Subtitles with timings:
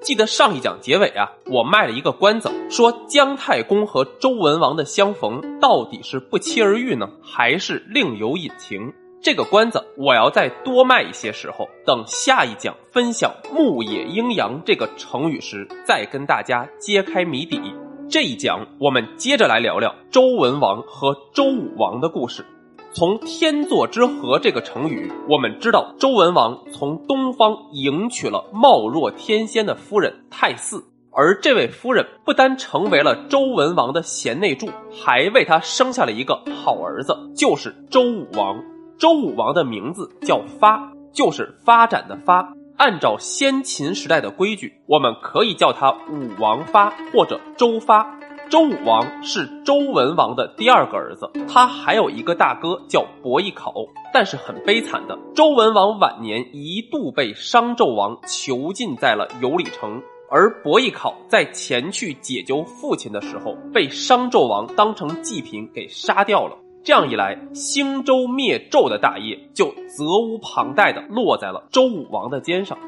[0.00, 8.92] 记得上一讲结尾啊，我卖了一个关子，说姜太公和周文王的相逢到底是不期而遇呢，还是另有隐情？
[9.20, 17.60] 这个关子我要再多卖一些时候，等下一讲分享“牧野阴阳”这个成语时，再跟大家揭开谜底。
[18.08, 22.46] 这一讲我们接着来聊聊周文王和周武王的故事。
[22.98, 34.66] 从天作之合这个成语，我们知道周文王从东方迎娶了貌若天仙的夫人太姒，而这位夫人不单成为了周文王的贤内助，
[35.00, 38.64] 还为他生下了一个好儿子，就是周武王。
[38.98, 42.52] 周武王的名字叫发，就是发展的发。
[42.78, 48.17] 按照先秦时代的规矩，我们可以叫他武王发或者周发。
[48.50, 53.74] 周武王是周文王的第二个儿子，他还有一个大哥叫伯邑考，
[54.10, 66.56] 但是很悲惨的，周文王晚年一度被商纣王囚禁在了有里城，而伯邑考在前去解救父亲的时候，被商纣王当成祭品给杀掉了。
[66.82, 72.78] 这样一来，兴周灭纣的大业就责无旁贷的落在了周武王的肩上。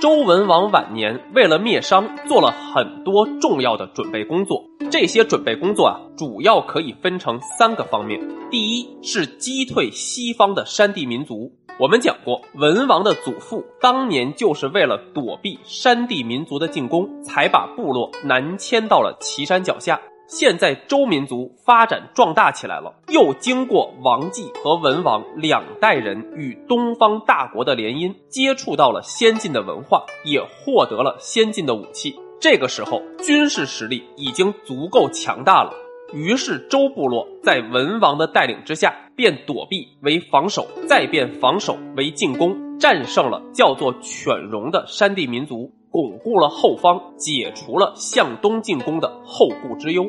[0.00, 4.62] 周文王晚年为了灭商，做了很多重要的准备工作。
[4.92, 8.20] 这些准备工作啊，主要可以分成三个方面。
[8.48, 11.52] 第一是击退西方的山地民族。
[11.80, 20.00] 我们讲过，文王的祖父当年就是为了躲避山地民族的进攻，才把部落南迁到了岐山脚下。
[20.28, 32.14] 现在周民族发展壮大起来了，又经过王继和文王两代人与东方大国的联姻，接触到了先进的文化，也获得了先进的武器。
[32.38, 35.72] 这个时候，军事实力已经足够强大了。
[36.12, 45.72] 于是，周部落在文王的带领之下，变躲避为防守，再变防守为进攻，战胜了叫做犬戎的山地民族。
[45.90, 50.04] 巩固了后方，解除了向东进攻的后顾之忧。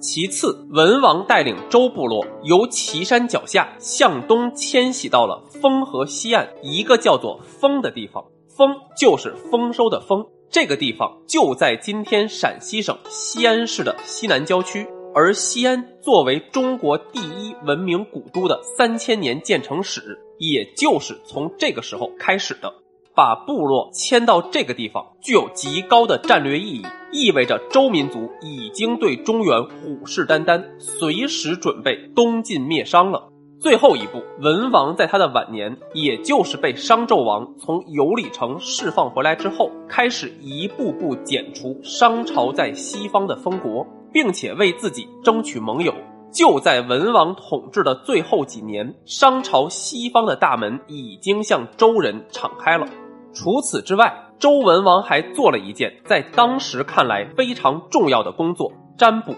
[0.00, 8.24] 其次，文王带领周部落由岐山脚下向东迁徙到了丰河西岸一个叫做丰的地方。
[8.56, 14.86] 丰就是丰收的丰，这个地方就在今天陕西省西安市的西南郊区。
[15.12, 22.72] 而西安作为中国第一文明古都的三千年建成史，也就是从这个时候开始的。
[23.14, 26.82] 把部落迁到这个地方，具有极高的战略意义，
[27.12, 33.28] 意味着周民族已经对中原虎视眈眈，随时准备东晋灭商了。
[33.60, 45.92] 最后一步，文王在他的晚年，也就是被商纣王从游里城释放回来之后，开始一步步剪除商朝在西方的封国，并且为自己争取盟友。
[46.32, 52.86] 就在文王统治的最后几年，商朝西方的大门已经向周人敞开了。
[53.32, 59.34] 除此之外，周文王还做了一件在当时看来非常重要的工作——占卜。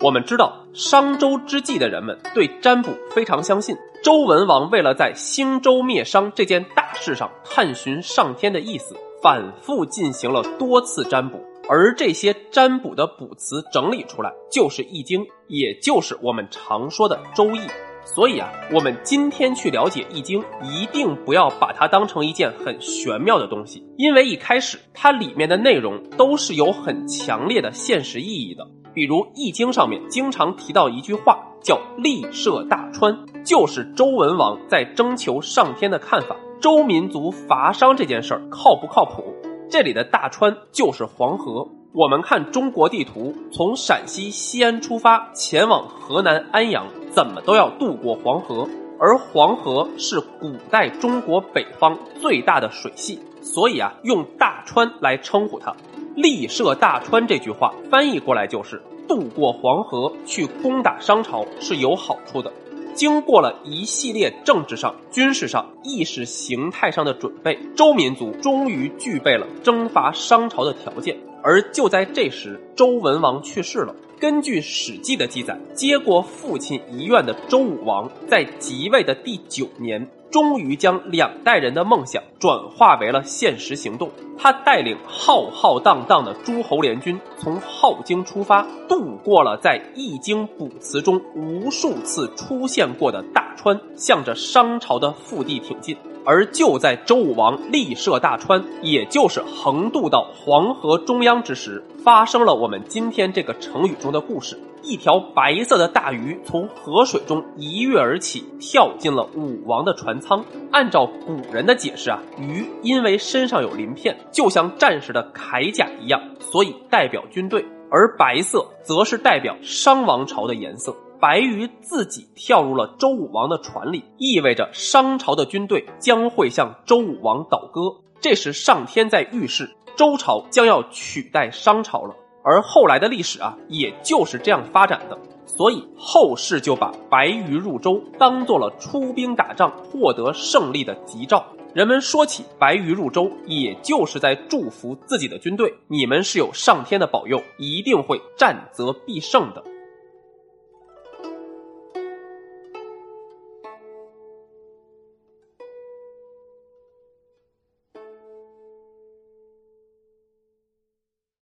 [0.00, 3.76] 我们知道，商周之际的人们对占卜非常相信。
[4.02, 11.38] 周文王为了在兴周灭商这件大事上探寻上天的意思，反复进行了多次占卜。
[11.68, 17.58] 而这些占卜的卜辞整理出来，就是《易经》，也就是我们常说的《周易》。
[18.04, 28.66] 所以啊，我们今天去了解《易经》，一定不要把它当成一件很玄妙的东西，因为一开始它里面的内容都是有很强烈的现实意义的。
[28.92, 39.32] 比如《易经》上面经常提到一句话，叫“立设大川”，就是周文王在征求上天的看法，周民族伐商这件事儿靠不靠谱？
[39.72, 41.66] 这里的大川就是黄河。
[41.94, 48.68] 我们看中国地图，从陕西西安出发，前往河南安阳，怎么都要渡过黄河。
[49.00, 55.74] 而黄河是古代中国北方最大的水系，所以啊，用大川来称呼它。
[56.16, 62.52] 立涉大川这句话翻译过来就是渡过黄河去攻打商朝是有好处的。
[62.94, 71.16] 经过了一系列政治上、军事上、意识形态上的准备，周民族终于具备了征伐商朝的条件。
[71.42, 73.94] 而就在这时，周文王去世了。
[74.22, 84.08] 根据《史记》的记载，接过父亲遗愿的周武王在即位的第九年，终于将两代人的梦想转化为了现实行动。
[84.38, 95.96] 他带领浩浩荡荡的诸侯联军从镐京出发，度过了在《易经》卜辞中无数次出现过的大川，向着商朝的腹地挺进。
[96.24, 104.58] 而就在周武王立设大川，也就是横渡到黄河中央之时，发生了我们今天这个成语中的故事。
[104.84, 110.44] 一条白色的大鱼从河水中一跃而起，跳进了武王的船舱。
[110.72, 120.94] 按照古人的解释啊，鱼因为身上有鳞片，就像战士的铠甲一样，所以代表军队；而白色则是代表商王朝的颜色。
[121.22, 127.82] 白鱼自己跳入了周武王的船里，意味着商朝的军队将会向周武王倒戈。
[128.20, 132.16] 这时，上天在预示周朝将要取代商朝了。
[132.42, 135.16] 而后来的历史啊，也就是这样发展的。
[135.46, 141.46] 所以后世就把白鱼入周当做了出兵打仗、获得胜利的吉兆。
[141.72, 149.62] 人们说起白鱼入周，也就是在祝福自己的军队：你们是有上天的保佑，一定会战则必胜的。